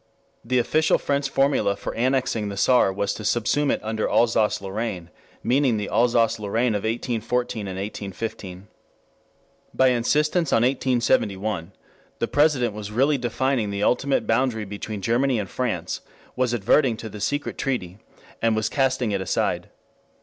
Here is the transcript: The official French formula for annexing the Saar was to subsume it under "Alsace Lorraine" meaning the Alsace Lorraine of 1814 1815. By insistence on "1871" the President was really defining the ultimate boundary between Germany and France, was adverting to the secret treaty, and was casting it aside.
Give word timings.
The 0.43 0.57
official 0.57 0.97
French 0.97 1.29
formula 1.29 1.75
for 1.75 1.93
annexing 1.93 2.49
the 2.49 2.57
Saar 2.57 2.91
was 2.91 3.13
to 3.13 3.21
subsume 3.21 3.69
it 3.71 3.79
under 3.83 4.09
"Alsace 4.09 4.59
Lorraine" 4.59 5.11
meaning 5.43 5.77
the 5.77 5.89
Alsace 5.89 6.39
Lorraine 6.39 6.73
of 6.73 6.81
1814 6.85 7.67
1815. 7.67 8.67
By 9.75 9.89
insistence 9.89 10.51
on 10.51 10.63
"1871" 10.63 11.73
the 12.17 12.27
President 12.27 12.73
was 12.73 12.89
really 12.91 13.19
defining 13.19 13.69
the 13.69 13.83
ultimate 13.83 14.25
boundary 14.25 14.65
between 14.65 15.01
Germany 15.03 15.37
and 15.37 15.47
France, 15.51 16.01
was 16.35 16.51
adverting 16.51 16.97
to 16.97 17.07
the 17.07 17.21
secret 17.21 17.59
treaty, 17.59 17.99
and 18.41 18.55
was 18.55 18.69
casting 18.69 19.11
it 19.11 19.21
aside. 19.21 19.69